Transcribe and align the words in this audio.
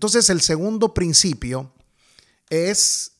Entonces 0.00 0.30
el 0.30 0.40
segundo 0.40 0.94
principio 0.94 1.74
es... 2.48 3.12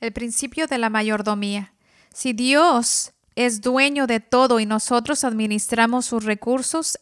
El 0.00 0.14
principio 0.14 0.66
de 0.66 0.78
la 0.78 0.88
mayordomía. 0.88 1.74
Si 2.10 2.32
Dios 2.32 3.12
es 3.34 3.60
dueño 3.60 4.06
de 4.06 4.20
todo 4.20 4.60
y 4.60 4.64
nosotros 4.64 5.24
administramos 5.24 6.06
sus 6.06 6.24
recursos 6.24 6.98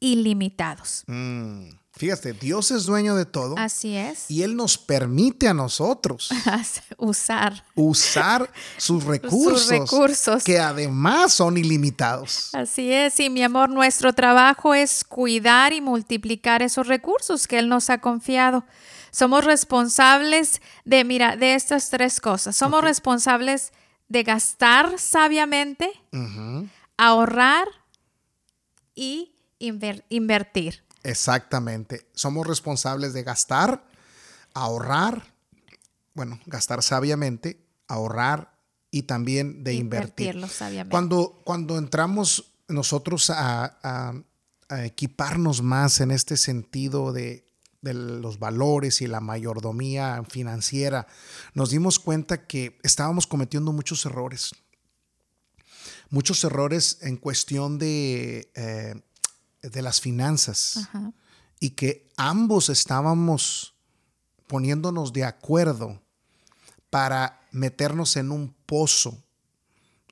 ilimitados. 0.00 1.04
Mm, 1.08 1.68
fíjate, 1.96 2.32
Dios 2.32 2.70
es 2.70 2.84
dueño 2.84 3.16
de 3.16 3.24
todo. 3.24 3.56
Así 3.58 3.96
es. 3.96 4.30
Y 4.30 4.42
Él 4.42 4.54
nos 4.54 4.78
permite 4.78 5.48
a 5.48 5.54
nosotros 5.54 6.30
usar. 6.98 7.64
Usar 7.74 8.50
sus 8.76 9.04
recursos, 9.06 9.62
sus 9.62 9.68
recursos. 9.68 10.44
Que 10.44 10.58
además 10.58 11.32
son 11.32 11.56
ilimitados. 11.56 12.50
Así 12.54 12.92
es. 12.92 13.18
Y 13.20 13.30
mi 13.30 13.42
amor, 13.42 13.70
nuestro 13.70 14.12
trabajo 14.12 14.74
es 14.74 15.04
cuidar 15.04 15.72
y 15.72 15.80
multiplicar 15.80 16.62
esos 16.62 16.86
recursos 16.86 17.46
que 17.46 17.58
Él 17.58 17.68
nos 17.68 17.90
ha 17.90 17.98
confiado. 17.98 18.64
Somos 19.10 19.44
responsables 19.44 20.60
de, 20.84 21.04
mira, 21.04 21.36
de 21.36 21.54
estas 21.54 21.88
tres 21.88 22.20
cosas. 22.20 22.54
Somos 22.54 22.82
responsables 22.82 23.72
de 24.08 24.22
gastar 24.22 24.98
sabiamente, 24.98 25.90
ahorrar 26.98 27.66
y 28.94 29.32
invertir. 29.58 30.85
Exactamente. 31.06 32.08
Somos 32.14 32.46
responsables 32.46 33.12
de 33.12 33.22
gastar, 33.22 33.86
ahorrar, 34.54 35.34
bueno, 36.14 36.40
gastar 36.46 36.82
sabiamente, 36.82 37.64
ahorrar 37.86 38.58
y 38.90 39.02
también 39.02 39.62
de 39.62 39.74
invertir. 39.74 40.48
Sabiamente. 40.48 40.90
Cuando, 40.90 41.40
cuando 41.44 41.78
entramos 41.78 42.54
nosotros 42.66 43.30
a, 43.30 44.14
equiparnos 44.68 45.62
más 45.62 46.00
en 46.00 46.10
este 46.10 46.36
sentido 46.36 47.12
de, 47.12 47.46
de 47.82 47.94
los 47.94 48.40
valores 48.40 49.00
y 49.00 49.06
la 49.06 49.20
mayordomía 49.20 50.24
financiera, 50.28 51.06
nos 51.54 51.70
dimos 51.70 52.00
cuenta 52.00 52.48
que 52.48 52.80
estábamos 52.82 53.28
cometiendo 53.28 53.72
muchos 53.72 54.04
errores. 54.06 54.50
Muchos 56.10 56.42
errores 56.42 56.98
en 57.02 57.16
cuestión 57.16 57.78
de 57.78 58.50
eh, 58.56 58.94
de 59.70 59.82
las 59.82 60.00
finanzas. 60.00 60.88
Y 61.60 61.70
que 61.70 62.10
ambos 62.16 62.68
estábamos 62.68 63.74
poniéndonos 64.46 65.12
de 65.12 65.24
acuerdo 65.24 66.00
para 66.90 67.40
meternos 67.50 68.16
en 68.16 68.30
un 68.30 68.54
pozo, 68.66 69.22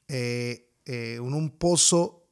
eh, 0.09 0.71
eh, 0.87 1.17
en 1.17 1.33
un 1.33 1.51
pozo 1.51 2.25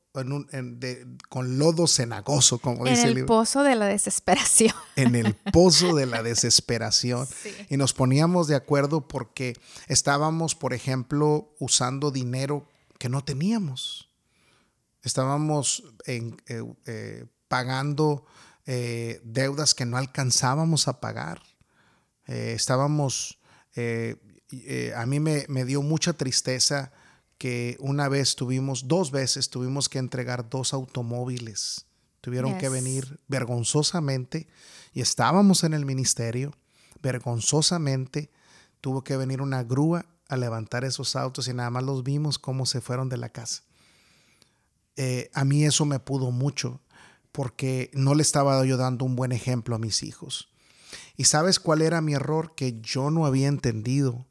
con 1.30 1.58
lodo 1.58 1.86
cenagoso, 1.86 2.58
como 2.58 2.84
dice 2.84 3.04
el, 3.08 3.18
el 3.18 3.24
pozo 3.24 3.62
de 3.62 3.74
la 3.76 3.86
desesperación. 3.86 4.74
En 4.96 5.14
el 5.14 5.34
pozo 5.34 5.94
de 5.94 6.04
la 6.04 6.22
desesperación. 6.22 7.26
Y 7.70 7.78
nos 7.78 7.94
poníamos 7.94 8.46
de 8.46 8.54
acuerdo 8.54 9.08
porque 9.08 9.54
estábamos, 9.88 10.54
por 10.54 10.74
ejemplo, 10.74 11.54
usando 11.58 12.10
dinero 12.10 12.68
que 12.98 13.08
no 13.08 13.24
teníamos 13.24 14.11
estábamos 15.02 15.82
en, 16.06 16.36
eh, 16.46 16.62
eh, 16.86 17.26
pagando 17.48 18.24
eh, 18.66 19.20
deudas 19.24 19.74
que 19.74 19.84
no 19.84 19.96
alcanzábamos 19.96 20.88
a 20.88 21.00
pagar. 21.00 21.42
estábamos, 22.26 23.38
a 23.76 25.06
mí 25.06 25.20
me, 25.20 25.44
me, 25.48 25.64
dio 25.64 25.82
mucha 25.82 26.12
tristeza 26.12 26.92
que 27.36 27.76
una 27.80 28.08
vez 28.08 28.36
tuvimos, 28.36 28.86
dos 28.86 29.10
veces 29.10 29.50
tuvimos 29.50 29.88
que 29.88 29.98
entregar 29.98 30.48
dos 30.48 30.72
automóviles. 30.72 31.84
Tuvieron 32.20 32.56
que 32.56 32.68
venir 32.68 33.18
vergonzosamente 33.26 34.46
y 34.94 35.00
estábamos 35.00 35.64
en 35.64 35.74
el 35.74 35.84
ministerio, 35.84 36.52
vergonzosamente 37.02 38.30
tuvo 38.80 39.02
que 39.02 39.16
venir 39.16 39.42
una 39.42 39.64
grúa 39.64 40.06
a 40.28 40.36
levantar 40.36 40.84
esos 40.84 41.16
autos 41.16 41.48
y 41.48 41.54
nada 41.54 41.70
más 41.70 41.82
los 41.82 42.04
vimos 42.04 42.38
cómo 42.38 42.64
se 42.64 42.80
fueron 42.80 43.08
de 43.08 43.16
la 43.16 43.30
casa. 43.30 43.64
Eh, 44.96 45.30
a 45.32 45.44
mí 45.44 45.64
eso 45.64 45.84
me 45.84 45.98
pudo 45.98 46.30
mucho 46.30 46.80
porque 47.32 47.90
no 47.94 48.14
le 48.14 48.22
estaba 48.22 48.64
yo 48.64 48.76
dando 48.76 49.04
un 49.04 49.16
buen 49.16 49.32
ejemplo 49.32 49.74
a 49.74 49.78
mis 49.78 50.02
hijos. 50.02 50.50
¿Y 51.16 51.24
sabes 51.24 51.58
cuál 51.58 51.82
era 51.82 52.00
mi 52.00 52.14
error? 52.14 52.54
Que 52.54 52.80
yo 52.80 53.10
no 53.10 53.26
había 53.26 53.48
entendido 53.48 54.26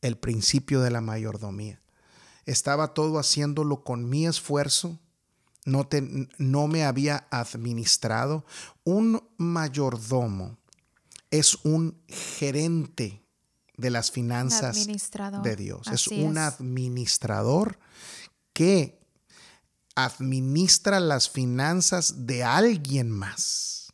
el 0.00 0.16
principio 0.16 0.80
de 0.80 0.90
la 0.90 1.00
mayordomía. 1.00 1.80
Estaba 2.46 2.94
todo 2.94 3.18
haciéndolo 3.18 3.84
con 3.84 4.08
mi 4.08 4.26
esfuerzo, 4.26 4.98
no, 5.66 5.86
no 6.38 6.66
me 6.66 6.84
había 6.84 7.26
administrado. 7.30 8.46
Un 8.84 9.22
mayordomo 9.36 10.56
es 11.30 11.56
un 11.64 12.00
gerente 12.08 13.22
de 13.76 13.90
las 13.90 14.10
finanzas 14.10 14.86
de 15.42 15.56
Dios. 15.56 15.86
es 15.88 16.08
un 16.08 16.38
administrador 16.38 17.78
que 18.52 18.97
administra 20.04 21.00
las 21.00 21.28
finanzas 21.28 22.26
de 22.26 22.44
alguien 22.44 23.10
más. 23.10 23.92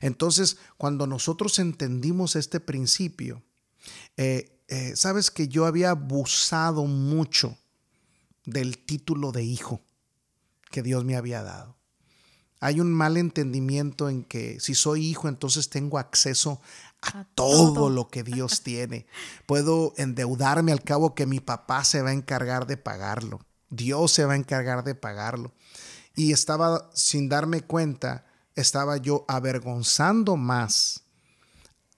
Entonces, 0.00 0.56
cuando 0.76 1.06
nosotros 1.06 1.60
entendimos 1.60 2.34
este 2.34 2.58
principio, 2.58 3.42
eh, 4.16 4.60
eh, 4.66 4.96
sabes 4.96 5.30
que 5.30 5.46
yo 5.46 5.66
había 5.66 5.90
abusado 5.90 6.84
mucho 6.86 7.56
del 8.44 8.78
título 8.78 9.30
de 9.30 9.44
hijo 9.44 9.80
que 10.70 10.82
Dios 10.82 11.04
me 11.04 11.16
había 11.16 11.42
dado. 11.44 11.76
Hay 12.58 12.80
un 12.80 12.92
mal 12.92 13.16
entendimiento 13.16 14.08
en 14.08 14.24
que 14.24 14.58
si 14.58 14.74
soy 14.74 15.06
hijo, 15.06 15.28
entonces 15.28 15.70
tengo 15.70 15.98
acceso 15.98 16.60
a, 17.02 17.24
todo, 17.34 17.72
todo 17.72 17.90
lo 17.90 18.08
que 18.08 18.24
Dios 18.24 18.62
tiene. 18.62 19.06
Puedo 19.46 19.94
endeudarme 19.96 20.72
al 20.72 20.82
cabo 20.82 21.14
que 21.14 21.26
mi 21.26 21.40
papá 21.40 21.84
se 21.84 22.02
va 22.02 22.10
a 22.10 22.14
encargar 22.14 22.66
de 22.66 22.76
pagarlo. 22.76 23.40
Dios 23.70 24.12
se 24.12 24.24
va 24.24 24.34
a 24.34 24.36
encargar 24.36 24.84
de 24.84 24.94
pagarlo. 24.94 25.52
Y 26.14 26.32
estaba, 26.32 26.90
sin 26.92 27.28
darme 27.28 27.62
cuenta, 27.62 28.26
estaba 28.56 28.96
yo 28.96 29.24
avergonzando 29.28 30.36
más 30.36 31.04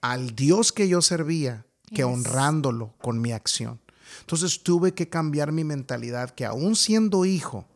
al 0.01 0.35
Dios 0.37 0.73
que 0.73 0.89
yo 0.89 1.03
servía 1.03 1.65
que 1.95 2.05
honrándolo 2.05 2.95
con 3.01 3.21
mi 3.21 3.33
acción. 3.33 3.81
Entonces 4.21 4.63
tuve 4.63 4.93
que 4.93 5.09
cambiar 5.09 5.53
mi 5.53 5.65
mentalidad 5.65 6.31
que 6.31 6.45
aún 6.45 6.77
siendo 6.77 7.25
hijo, 7.25 7.67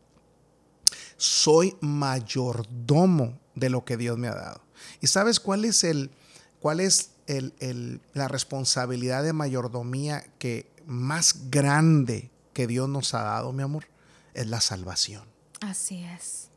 soy 1.17 1.77
mayordomo 1.81 3.39
de 3.55 3.71
lo 3.71 3.85
que 3.85 3.97
Dios 3.97 4.19
me 4.19 4.29
ha 4.29 4.35
dado. 4.35 4.61
¿Y 5.01 5.07
sabes 5.07 5.41
cuál 5.41 5.65
es, 5.65 5.85
el, 5.85 6.11
cuál 6.61 6.81
es 6.81 7.11
el, 7.27 8.01
la 8.13 8.29
responsabilidad 8.29 9.23
de 9.23 9.33
mayordomía 9.33 10.25
que 10.39 10.71
más 10.87 11.51
grande 11.51 12.31
que 12.57 12.67
Dios 12.67 12.89
nos 12.89 13.13
ha 13.13 13.23
dado, 13.23 13.53
mi 13.53 13.63
amor, 13.63 13.85
es 14.33 14.47
la 14.47 14.63
salvación. 14.63 15.25
Así 15.61 16.03
es. 16.03 16.49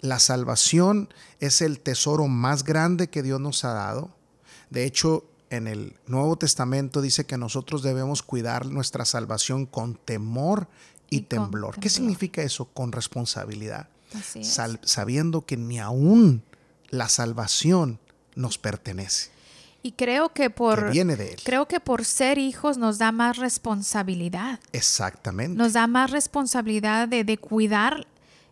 La 0.00 0.18
salvación 0.18 1.12
es 1.40 1.60
el 1.60 1.78
tesoro 1.78 2.26
más 2.26 2.64
grande 2.64 3.10
que 3.10 3.22
Dios 3.22 3.38
nos 3.38 3.62
ha 3.66 3.74
dado. 3.74 4.08
De 4.70 4.86
hecho, 4.86 5.26
en 5.50 5.68
el 5.68 5.94
Nuevo 6.06 6.36
Testamento 6.36 7.02
dice 7.02 7.26
que 7.26 7.36
nosotros 7.36 7.82
debemos 7.82 8.22
cuidar 8.22 8.64
nuestra 8.64 9.04
salvación 9.04 9.66
con 9.66 9.96
temor 9.96 10.68
y, 11.10 11.20
temblor. 11.20 11.78
¿Qué 11.78 11.90
significa 11.90 12.40
eso? 12.40 12.64
Con 12.64 12.90
responsabilidad. 12.90 13.90
Así 14.14 14.44
sabiendo 14.44 15.44
que 15.44 15.58
ni 15.58 15.78
aún 15.78 16.42
la 16.88 17.10
salvación 17.10 18.00
nos 18.34 18.56
pertenece. 18.56 19.30
Y 19.82 19.92
creo 19.92 20.32
que 20.32 20.48
por 20.48 20.92
viene 20.92 21.16
de 21.16 21.32
él. 21.32 21.40
creo 21.44 21.66
que 21.66 21.80
por 21.80 22.04
ser 22.04 22.38
hijos 22.38 22.78
nos 22.78 22.98
da 22.98 23.10
más 23.10 23.36
responsabilidad. 23.36 24.60
Exactamente. 24.72 25.56
Nos 25.56 25.72
da 25.72 25.86
más 25.86 26.10
responsabilidad 26.10 27.08
de, 27.08 27.24
de 27.24 27.38
cuidar 27.38 28.06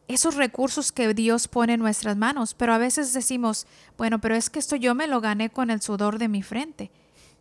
esos 0.08 0.34
recursos 0.34 0.90
que 0.90 1.14
Dios 1.14 1.46
pone 1.46 1.74
en 1.74 1.80
nuestras 1.80 2.16
manos. 2.16 2.54
Pero 2.54 2.74
a 2.74 2.78
veces 2.78 3.12
decimos, 3.12 3.66
bueno, 3.96 4.20
pero 4.20 4.34
es 4.34 4.50
que 4.50 4.58
esto 4.58 4.74
yo 4.74 4.94
me 4.96 5.06
lo 5.06 5.20
gané 5.20 5.50
con 5.50 5.70
el 5.70 5.80
sudor 5.80 6.18
de 6.18 6.28
mi 6.28 6.42
frente. 6.42 6.90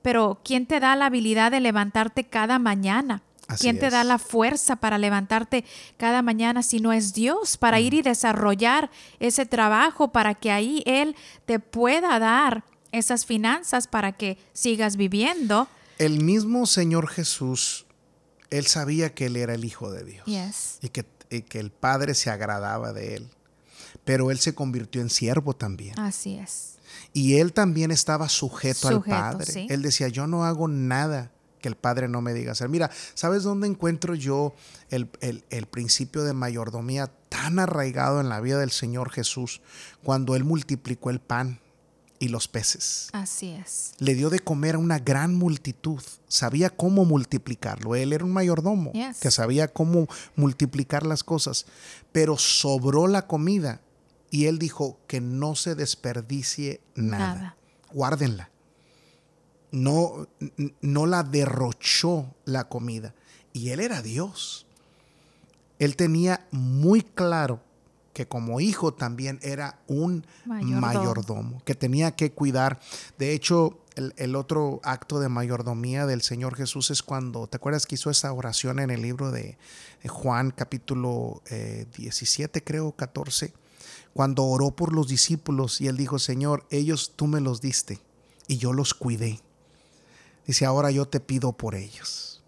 Pero 0.04 0.40
¿quién 0.44 0.68
te 0.68 0.80
da 0.80 0.96
la 0.96 1.08
habilidad 1.08 1.52
de 1.52 1.60
levantarte 1.60 2.26
cada 2.26 2.60
mañana? 2.60 3.24
¿Quién 3.60 3.80
te 3.80 3.90
da 3.90 4.04
la 4.04 4.20
fuerza 4.20 4.76
para 4.76 5.00
levantarte 5.00 5.66
cada 5.98 6.22
mañana 6.22 6.62
si 6.62 6.80
no 6.80 6.94
es 6.94 7.14
Dios? 7.14 7.58
Para 7.58 7.80
ir 7.80 7.96
y 7.96 8.04
desarrollar 8.04 8.92
ese 9.20 9.48
trabajo, 9.48 10.10
para 10.10 10.36
que 10.36 10.52
ahí 10.52 10.84
Él 10.86 11.16
te 11.48 11.60
pueda 11.60 12.20
dar 12.20 12.64
esas 12.92 13.26
finanzas 13.26 13.88
para 13.88 14.14
que 14.14 14.38
sigas 14.54 14.96
viviendo. 14.96 15.68
El 15.98 16.24
mismo 16.24 16.66
Señor 16.66 17.08
Jesús, 17.08 17.86
él 18.50 18.66
sabía 18.68 19.14
que 19.14 19.28
él 19.28 19.36
era 19.36 19.54
el 19.54 19.66
Hijo 19.66 19.92
de 19.92 20.04
Dios 20.04 20.26
y, 20.82 20.90
que, 20.90 21.06
que 21.44 21.60
el 21.60 21.72
Padre 21.72 22.16
se 22.16 22.30
agradaba 22.30 22.94
de 22.94 23.16
él, 23.16 23.30
pero 24.06 24.32
él 24.32 24.40
se 24.40 24.56
convirtió 24.56 25.02
en 25.02 25.10
siervo 25.10 25.56
también. 25.56 26.00
Así 26.00 26.38
es. 26.38 26.78
Y 27.14 27.36
él 27.36 27.54
también 27.54 27.92
estaba 27.92 28.30
sujeto, 28.30 28.88
al 28.88 29.04
Padre. 29.04 29.68
Él 29.70 29.82
decía, 29.82 30.08
yo 30.08 30.28
no 30.28 30.46
hago 30.46 30.68
nada 30.68 31.32
que 31.60 31.68
el 31.68 31.76
Padre 31.76 32.08
no 32.08 32.22
me 32.22 32.34
diga 32.34 32.54
hacer. 32.54 32.70
Mira, 32.70 32.90
¿sabes 33.14 33.44
dónde 33.44 33.68
encuentro 33.68 34.16
yo 34.16 34.54
el, 34.90 35.10
el, 35.22 35.66
principio 35.66 36.24
de 36.24 36.34
mayordomía 36.34 37.12
tan 37.28 37.60
arraigado 37.60 38.22
en 38.22 38.30
la 38.30 38.40
vida 38.40 38.60
del 38.60 38.72
Señor 38.72 39.12
Jesús? 39.12 39.62
Cuando 40.04 40.36
Él 40.36 40.44
multiplicó 40.44 41.10
el 41.10 41.20
pan 41.20 41.60
y 42.20 42.28
los 42.28 42.48
peces. 42.48 43.08
Así 43.14 43.52
es. 43.52 43.94
Le 44.00 44.14
dio 44.14 44.30
de 44.30 44.40
comer 44.40 44.76
a 44.76 44.80
una 44.80 45.00
gran 45.00 45.36
multitud. 45.36 46.02
Sabía 46.28 46.70
cómo 46.70 47.06
multiplicarlo. 47.06 47.96
Él 47.96 48.14
era 48.14 48.26
un 48.26 48.34
mayordomo 48.34 48.92
que 48.94 49.32
sabía 49.32 49.70
cómo 49.70 50.08
multiplicar 50.36 51.06
las 51.06 51.24
cosas. 51.24 51.66
Pero 52.12 52.38
sobró 52.38 53.08
la 53.08 53.26
comida 53.26 53.82
y 54.30 54.46
él 54.46 54.60
dijo 54.60 55.00
que 55.08 55.22
no 55.22 55.56
se 55.56 55.76
desperdicie 55.76 56.82
nada. 56.94 57.56
Guárdenla. 57.92 58.52
No, 59.72 60.28
no 60.82 61.06
la 61.06 61.24
derrochó 61.24 62.36
la 62.44 62.68
comida. 62.68 63.16
Y 63.54 63.70
él 63.70 63.80
era 63.80 64.02
Dios. 64.02 64.66
Él 65.80 65.96
tenía 65.96 66.46
muy 66.52 67.02
claro 67.02 67.62
que 68.20 68.28
como 68.28 68.60
hijo 68.60 68.94
también 68.94 69.40
era 69.42 69.80
un 69.88 70.28
mayordomo. 70.46 71.64
que 71.64 71.74
tenía 71.74 72.18
que 72.18 72.34
cuidar. 72.34 72.82
De 73.18 73.32
hecho, 73.32 73.80
el, 73.96 74.36
otro 74.36 74.82
acto 74.84 75.22
de 75.22 75.30
mayordomía 75.30 76.06
del 76.06 76.22
Señor 76.22 76.58
Jesús 76.58 76.92
es 76.92 77.02
cuando, 77.02 77.48
¿te 77.48 77.56
acuerdas 77.56 77.86
que 77.86 77.96
hizo 77.96 78.10
esa 78.10 78.34
oración 78.34 78.80
en 78.80 78.90
el 78.90 79.04
libro 79.04 79.32
de, 79.32 79.58
Juan 80.06 80.52
capítulo 80.52 81.42
17, 81.96 82.60
eh, 82.60 82.62
creo, 82.62 82.92
14? 82.92 83.54
Cuando 84.12 84.44
oró 84.44 84.72
por 84.72 84.94
los 84.94 85.08
discípulos 85.08 85.80
y 85.80 85.88
él 85.88 85.96
dijo, 85.96 86.20
Señor, 86.20 86.66
ellos 86.72 87.14
tú 87.16 87.26
me 87.26 87.40
los 87.40 87.62
diste 87.62 88.02
y 88.48 88.58
yo 88.58 88.74
los 88.74 88.94
cuidé. 88.94 89.40
Dice, 90.46 90.66
ahora 90.66 90.92
yo 90.92 91.08
te 91.08 91.22
pido 91.22 91.54
por 91.54 91.74
ellos. 91.74 92.44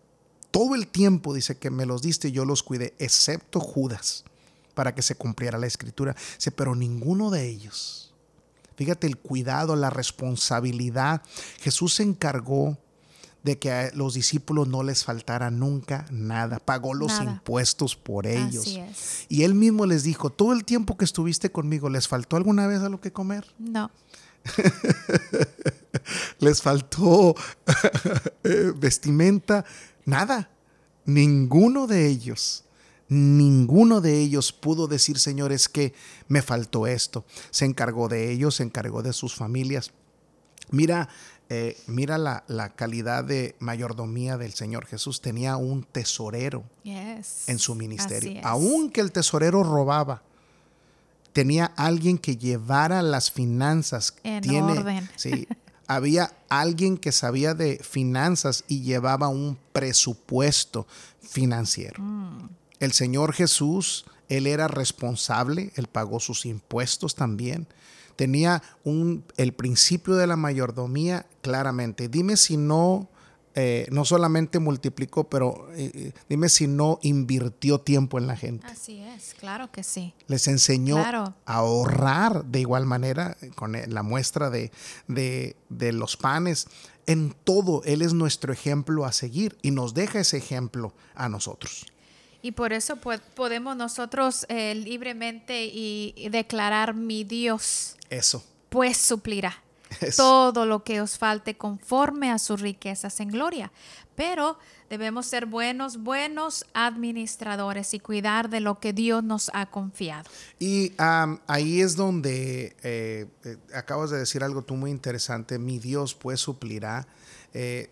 Todo 0.51 0.75
el 0.75 0.87
tiempo 0.87 1.33
dice 1.33 1.57
que 1.57 1.69
me 1.69 1.85
los 1.85 2.01
diste 2.01 2.27
y 2.27 2.33
yo 2.33 2.43
los 2.43 2.61
cuidé, 2.61 2.93
excepto 2.99 3.61
Judas 3.61 4.25
para 4.71 4.95
que 4.95 5.01
se 5.01 5.15
cumpliera 5.15 5.57
la 5.57 5.67
escritura. 5.67 6.15
Dice, 6.35 6.51
pero 6.51 6.75
ninguno 6.75 7.29
de 7.29 7.47
ellos. 7.47 8.13
Fíjate 8.75 9.07
el 9.07 9.17
cuidado, 9.17 9.75
la 9.75 9.89
responsabilidad. 9.89 11.21
Jesús 11.59 11.95
se 11.95 12.03
encargó 12.03 12.77
de 13.43 13.57
que 13.57 13.71
a 13.71 13.91
los 13.93 14.13
discípulos 14.13 14.67
no 14.67 14.83
les 14.83 15.03
faltara 15.03 15.51
nunca 15.51 16.05
nada. 16.11 16.59
Pagó 16.59 16.93
los 16.93 17.19
impuestos 17.21 17.95
por 17.95 18.27
ellos. 18.27 18.79
Y 19.29 19.43
él 19.43 19.55
mismo 19.55 19.85
les 19.85 20.03
dijo, 20.03 20.29
todo 20.29 20.53
el 20.53 20.63
tiempo 20.63 20.97
que 20.97 21.05
estuviste 21.05 21.51
conmigo, 21.51 21.89
¿les 21.89 22.07
faltó 22.07 22.37
alguna 22.37 22.67
vez 22.67 22.81
algo 22.81 23.01
que 23.01 23.11
comer? 23.11 23.45
No. 23.57 23.91
¿Les 26.39 26.61
faltó 26.61 27.35
eh, 28.43 28.73
vestimenta? 28.75 29.65
Nada. 30.05 30.49
Ninguno 31.05 31.87
de 31.87 32.07
ellos 32.07 32.63
Ninguno 33.11 33.99
de 33.99 34.21
ellos 34.21 34.53
pudo 34.53 34.87
decir, 34.87 35.19
Señor, 35.19 35.51
es 35.51 35.67
que 35.67 35.93
me 36.29 36.41
faltó 36.41 36.87
esto. 36.87 37.25
Se 37.49 37.65
encargó 37.65 38.07
de 38.07 38.31
ellos, 38.31 38.55
se 38.55 38.63
encargó 38.63 39.03
de 39.03 39.11
sus 39.11 39.35
familias. 39.35 39.91
Mira, 40.69 41.09
eh, 41.49 41.75
mira 41.87 42.17
la, 42.17 42.69
calidad 42.77 43.25
de 43.25 43.57
mayordomía 43.59 44.37
del 44.37 44.53
Señor 44.53 44.85
Jesús. 44.85 45.19
Tenía 45.19 45.57
un 45.57 45.83
tesorero 45.83 46.63
en 46.85 47.59
su 47.59 47.75
ministerio. 47.75 48.39
Aunque 48.45 49.01
el 49.01 49.11
tesorero 49.11 49.61
robaba, 49.61 50.23
tenía 51.33 51.65
alguien 51.75 52.17
que 52.17 52.37
llevara 52.37 53.01
las 53.01 53.29
finanzas. 53.29 54.15
En 54.23 54.49
orden. 54.53 55.09
Sí, 55.17 55.49
había 55.85 56.33
alguien 56.47 56.97
que 56.97 57.11
sabía 57.11 57.55
de 57.55 57.77
finanzas 57.83 58.63
y 58.69 58.83
llevaba 58.83 59.27
un 59.27 59.57
presupuesto 59.73 60.87
financiero. 61.19 62.01
Mm. 62.01 62.60
El 62.81 62.93
Señor 62.93 63.33
Jesús, 63.33 64.05
Él 64.27 64.47
era 64.47 64.67
responsable, 64.67 65.71
Él 65.75 65.85
pagó 65.87 66.19
sus 66.19 66.47
impuestos 66.47 67.13
también. 67.13 67.67
Tenía 68.15 68.63
un, 68.83 69.23
el 69.37 69.53
principio 69.53 70.15
de 70.15 70.25
la 70.25 70.35
mayordomía 70.35 71.27
claramente. 71.41 72.09
Dime 72.09 72.37
si 72.37 72.57
no, 72.57 73.07
eh, 73.53 73.85
no 73.91 74.03
solamente 74.03 74.57
multiplicó, 74.57 75.29
pero 75.29 75.69
eh, 75.75 75.91
eh, 75.93 76.13
dime 76.27 76.49
si 76.49 76.65
no 76.65 76.97
invirtió 77.03 77.79
tiempo 77.81 78.17
en 78.17 78.25
la 78.25 78.35
gente. 78.35 78.65
Así 78.65 78.99
es, 78.99 79.35
claro 79.35 79.71
que 79.71 79.83
sí. 79.83 80.15
Les 80.25 80.47
enseñó 80.47 80.97
a 80.97 81.35
ahorrar 81.45 82.45
de 82.45 82.61
igual 82.61 82.87
manera 82.87 83.37
con 83.53 83.73
la 83.73 84.01
muestra 84.01 84.49
de, 84.49 84.71
de, 85.07 85.55
de 85.69 85.91
los 85.91 86.17
panes. 86.17 86.67
En 87.05 87.35
todo, 87.43 87.83
Él 87.83 88.01
es 88.01 88.13
nuestro 88.13 88.51
ejemplo 88.51 89.05
a 89.05 89.11
seguir 89.11 89.55
y 89.61 89.69
nos 89.69 89.93
deja 89.93 90.19
ese 90.19 90.37
ejemplo 90.37 90.95
a 91.13 91.29
nosotros. 91.29 91.85
Y 92.41 92.53
por 92.53 92.73
eso 92.73 92.97
podemos 93.35 93.75
nosotros 93.75 94.45
eh, 94.49 94.73
libremente 94.75 95.65
y, 95.65 96.29
declarar 96.29 96.95
mi 96.95 97.23
Dios. 97.23 97.95
Eso. 98.09 98.43
Pues 98.69 98.97
suplirá 98.97 99.61
todo 100.17 100.65
lo 100.65 100.83
que 100.83 101.01
os 101.01 101.17
falte 101.17 101.55
conforme 101.55 102.31
a 102.31 102.39
sus 102.39 102.61
riquezas 102.61 103.19
en 103.19 103.29
gloria. 103.29 103.71
Pero 104.15 104.57
debemos 104.89 105.27
ser 105.27 105.45
buenos, 105.45 105.97
buenos 105.97 106.65
administradores 106.73 107.93
y 107.93 107.99
cuidar 107.99 108.49
de 108.49 108.59
lo 108.59 108.79
que 108.79 108.91
Dios 108.91 109.23
nos 109.23 109.51
ha 109.53 109.67
confiado. 109.67 110.29
Y 110.59 110.93
ahí 110.97 111.81
es 111.81 111.95
donde 111.95 112.75
eh, 112.83 113.27
eh, 113.43 113.57
acabas 113.73 114.09
de 114.09 114.17
decir 114.17 114.43
algo 114.43 114.63
tú 114.63 114.75
muy 114.75 114.89
interesante. 114.89 115.59
Mi 115.59 115.79
Dios 115.79 116.15
pues 116.15 116.39
suplirá. 116.39 117.07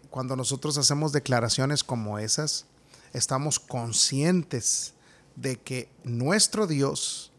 cuando 0.09 0.35
nosotros 0.35 0.77
hacemos 0.77 1.11
declaraciones 1.11 1.83
como 1.83 2.17
esas, 2.17 2.65
estamos 3.13 3.59
conscientes 3.59 4.93
de 5.35 5.57
que 5.57 5.89
nuestro 6.03 6.67
Dios 6.67 7.31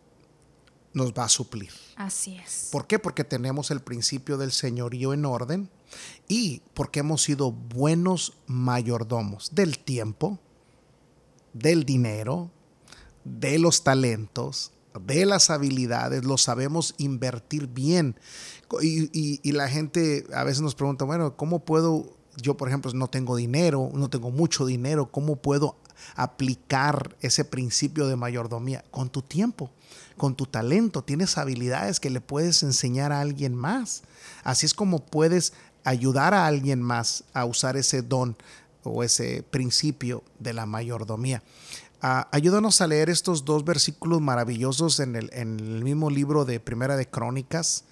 nos 0.93 1.13
va 1.13 1.25
a 1.25 1.29
suplir. 1.29 1.71
Así 1.97 2.37
es. 2.37 2.69
¿Por 2.73 2.87
qué? 2.87 2.99
Porque 2.99 3.25
tenemos 3.25 3.71
el 3.71 3.81
principio 3.81 4.39
del 4.39 4.53
señorío 4.53 5.13
en 5.13 5.25
orden 5.25 5.71
y 6.29 6.63
porque 6.75 7.01
hemos 7.01 7.23
sido 7.23 7.53
buenos 7.53 8.35
mayordomos 8.47 9.55
del 9.55 9.79
tiempo, 9.79 10.39
del 11.53 11.85
dinero, 11.85 12.51
de 13.25 13.59
los 13.59 13.85
talentos, 13.85 14.73
de 14.99 15.27
las 15.27 15.51
habilidades, 15.51 16.25
lo 16.25 16.39
sabemos 16.39 16.95
invertir 16.99 17.69
bien. 17.69 18.17
Y, 18.83 19.41
y, 19.43 19.53
la 19.53 19.69
gente 19.69 20.27
a 20.33 20.45
veces 20.45 20.63
nos 20.63 20.75
pregunta, 20.75 21.05
bueno, 21.05 21.37
¿cómo 21.37 21.65
puedo 21.65 22.17
yo, 22.37 22.57
por 22.57 22.69
ejemplo, 22.69 22.93
no 22.95 23.09
tengo 23.09 23.37
dinero, 23.37 23.91
no 23.93 24.09
tengo 24.09 24.31
mucho 24.31 24.67
dinero, 24.67 25.11
¿cómo 25.11 25.37
puedo 25.37 25.77
aplicar 26.15 27.17
ese 27.21 27.45
principio 27.45 28.07
de 28.07 28.17
mayordomía? 28.17 28.85
Con 28.91 29.11
tu 29.11 29.23
tiempo, 29.23 29.71
con 30.17 30.35
tu 30.35 30.47
talento, 30.47 31.03
tienes 31.03 31.39
habilidades 31.39 32.01
que 32.01 32.11
le 32.11 32.21
puedes 32.21 32.63
enseñar 32.63 33.13
a 33.13 33.21
alguien 33.21 33.55
más. 33.55 34.03
Así 34.45 34.67
es 34.67 34.75
como 34.75 35.05
puedes 35.05 35.53
ayudar 35.85 36.35
a 36.35 36.47
alguien 36.47 36.83
más 36.83 37.25
a 37.33 37.45
usar 37.45 37.77
ese 37.77 38.03
don 38.03 38.37
o 38.83 39.03
ese 39.03 39.43
principio 39.43 40.23
de 40.39 40.53
la 40.53 40.67
mayordomía. 40.67 41.43
Ah, 42.03 42.29
ayúdanos 42.33 42.81
a 42.81 42.87
leer 42.87 43.11
estos 43.11 43.45
dos 43.45 43.65
versículos 43.65 44.23
maravillosos 44.23 45.01
en 45.01 45.17
el, 45.17 45.83
mismo 45.85 46.09
libro 46.09 46.47
de 46.47 46.59
Primera 46.59 46.97
de 46.97 47.07
Crónicas. 47.07 47.85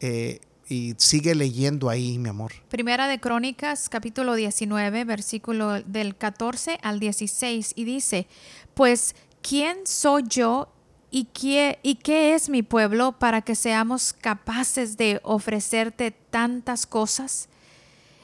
Eh, 0.00 0.40
y 0.72 0.94
sigue 0.96 1.34
leyendo 1.34 1.90
ahí, 1.90 2.18
mi 2.18 2.30
amor. 2.30 2.52
Primera 2.70 3.06
de 3.06 3.20
Crónicas, 3.20 3.90
capítulo 3.90 4.34
19, 4.34 5.04
versículo 5.04 5.82
del 5.82 6.16
14 6.16 6.78
al 6.82 6.98
16, 6.98 7.74
y 7.76 7.84
dice, 7.84 8.26
pues, 8.72 9.14
¿quién 9.42 9.86
soy 9.86 10.24
yo 10.26 10.72
y 11.10 11.24
qué, 11.24 11.78
y 11.82 11.96
qué 11.96 12.34
es 12.34 12.48
mi 12.48 12.62
pueblo 12.62 13.12
para 13.12 13.42
que 13.42 13.54
seamos 13.54 14.14
capaces 14.14 14.96
de 14.96 15.20
ofrecerte 15.24 16.10
tantas 16.10 16.86
cosas? 16.86 17.50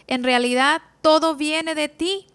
En 0.07 0.25
realidad, 0.25 0.81
todo 1.03 1.37
viene 1.37 1.75
de 1.75 1.91
ti 1.91 2.27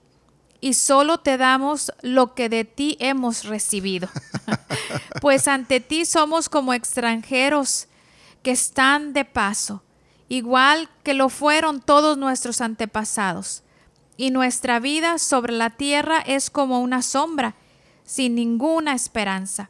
y 0.62 0.76
solo 0.76 1.22
te 1.22 1.38
damos 1.38 1.92
lo 2.04 2.36
que 2.36 2.50
de 2.50 2.66
ti 2.66 2.98
hemos 3.00 3.46
recibido. 3.46 4.10
pues 5.22 5.48
ante 5.48 5.80
ti 5.80 6.06
somos 6.06 6.50
como 6.50 6.76
extranjeros 6.76 7.88
que 8.44 8.52
están 8.52 9.14
de 9.14 9.26
paso 9.26 9.83
igual 10.34 10.90
que 11.04 11.14
lo 11.14 11.30
fueron 11.30 11.80
todos 11.80 12.18
nuestros 12.18 12.60
antepasados. 12.60 13.62
Y 14.18 14.32
nuestra 14.32 14.80
vida 14.80 15.20
sobre 15.20 15.54
la 15.54 15.70
tierra 15.70 16.22
es 16.22 16.50
como 16.50 16.80
una 16.82 17.04
sombra, 17.04 17.56
sin 18.04 18.34
ninguna 18.34 18.96
esperanza. 18.96 19.70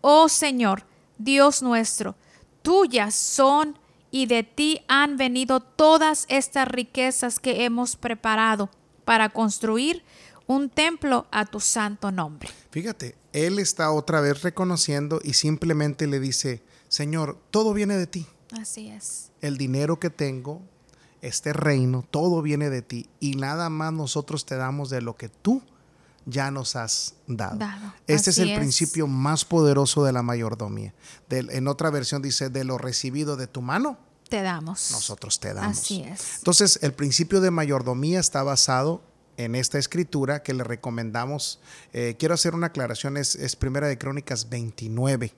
Oh 0.00 0.28
Señor, 0.28 0.84
Dios 1.18 1.62
nuestro, 1.62 2.16
tuyas 2.62 3.14
son 3.14 3.78
y 4.10 4.26
de 4.26 4.42
ti 4.42 4.80
han 4.88 5.16
venido 5.16 5.60
todas 5.60 6.26
estas 6.28 6.66
riquezas 6.66 7.38
que 7.38 7.64
hemos 7.64 7.94
preparado 7.94 8.68
para 9.04 9.28
construir 9.28 10.02
un 10.48 10.70
templo 10.70 11.28
a 11.30 11.46
tu 11.46 11.60
santo 11.60 12.10
nombre. 12.10 12.48
Fíjate, 12.72 13.14
Él 13.32 13.60
está 13.60 13.92
otra 13.92 14.20
vez 14.20 14.42
reconociendo 14.42 15.20
y 15.22 15.34
simplemente 15.34 16.08
le 16.08 16.18
dice, 16.18 16.64
Señor, 16.88 17.38
todo 17.52 17.72
viene 17.74 17.96
de 17.96 18.08
ti. 18.08 18.26
Así 18.58 18.88
es. 18.88 19.30
El 19.40 19.56
dinero 19.56 20.00
que 20.00 20.10
tengo, 20.10 20.62
este 21.22 21.52
reino, 21.52 22.04
todo 22.10 22.42
viene 22.42 22.70
de 22.70 22.82
ti 22.82 23.08
y 23.20 23.36
nada 23.36 23.68
más 23.70 23.92
nosotros 23.92 24.44
te 24.46 24.56
damos 24.56 24.90
de 24.90 25.00
lo 25.00 25.16
que 25.16 25.28
tú 25.28 25.62
ya 26.26 26.50
nos 26.50 26.76
has 26.76 27.14
dado. 27.26 27.58
Este 28.06 28.30
es 28.30 28.38
el 28.38 28.54
principio 28.54 29.06
más 29.06 29.44
poderoso 29.44 30.04
de 30.04 30.12
la 30.12 30.22
mayordomía. 30.22 30.94
en 31.28 31.68
otra 31.68 31.90
versión 31.90 32.22
dice, 32.22 32.50
de 32.50 32.64
lo 32.64 32.78
recibido 32.78 33.36
de 33.36 33.46
tu 33.46 33.62
mano, 33.62 33.98
te 34.28 34.42
damos. 34.42 34.92
Nosotros 34.92 35.40
te 35.40 35.52
damos. 35.52 35.78
Así 35.78 36.02
es. 36.02 36.36
Entonces, 36.38 36.78
el 36.82 36.92
principio 36.92 37.40
de 37.40 37.50
mayordomía 37.50 38.20
está 38.20 38.44
basado 38.44 39.02
en 39.36 39.56
esta 39.56 39.76
escritura 39.78 40.44
que 40.44 40.54
le 40.54 40.62
recomendamos. 40.62 41.58
Eh, 41.92 42.14
quiero 42.16 42.34
hacer 42.34 42.54
una 42.54 42.68
aclaración, 42.68 43.16
es, 43.16 43.34
es 43.34 43.56
Primera 43.56 43.88
de 43.88 43.98
Crónicas 43.98 44.48
29. 44.48 45.34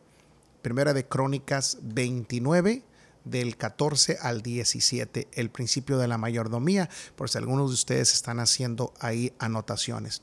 Primera 0.61 0.93
de 0.93 1.07
Crónicas 1.07 1.79
29 1.81 2.85
del 3.25 3.57
14 3.57 4.19
al 4.21 4.43
17, 4.43 5.29
el 5.33 5.51
principio 5.51 5.99
de 5.99 6.09
la 6.09 6.19
mayordomía, 6.19 6.89
por 7.17 7.31
si 7.31 7.39
algunos 7.39 7.71
de 7.71 7.75
ustedes 7.75 8.13
están 8.13 8.41
haciendo 8.41 8.93
ahí 9.01 9.33
anotaciones. 9.39 10.23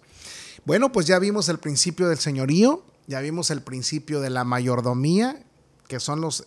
Bueno, 0.66 0.92
pues 0.92 1.08
ya 1.08 1.20
vimos 1.20 1.50
el 1.50 1.60
principio 1.60 2.10
del 2.10 2.20
señorío, 2.20 2.84
ya 3.08 3.22
vimos 3.22 3.50
el 3.50 3.62
principio 3.62 4.20
de 4.22 4.30
la 4.30 4.44
mayordomía, 4.44 5.44
que 5.88 6.00
son 6.00 6.22
los, 6.22 6.44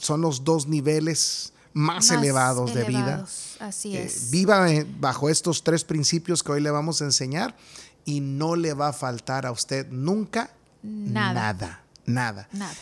son 0.00 0.20
los 0.20 0.44
dos 0.44 0.66
niveles 0.66 1.52
más, 1.72 2.10
elevados, 2.10 2.74
de 2.74 2.84
vida. 2.84 3.26
Así 3.60 3.96
eh, 3.96 4.04
es. 4.04 4.30
viva 4.30 4.66
bajo 4.98 5.28
estos 5.28 5.62
tres 5.62 5.84
principios 5.84 6.42
que 6.42 6.52
hoy 6.52 6.60
le 6.60 6.70
vamos 6.70 7.00
a 7.02 7.04
enseñar 7.04 7.56
y 8.04 8.20
no 8.20 8.56
le 8.56 8.74
va 8.74 8.88
a 8.88 8.92
faltar 8.92 9.46
a 9.46 9.52
usted 9.52 9.86
nunca 9.90 10.50
nada. 10.82 11.82
Nada. 12.06 12.48
Nada. 12.52 12.74